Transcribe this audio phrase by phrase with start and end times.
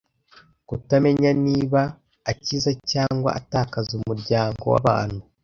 [0.67, 1.81] kutamenya niba
[2.31, 5.21] akiza cyangwa atakaza umuryango wabantu